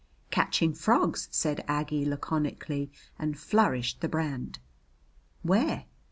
"Catching 0.31 0.73
frogs," 0.73 1.27
said 1.29 1.63
Aggie 1.67 2.05
laconically, 2.05 2.91
and 3.19 3.37
flourished 3.37 4.01
the 4.01 4.09
brand. 4.09 4.57
"Where?" 5.43 5.85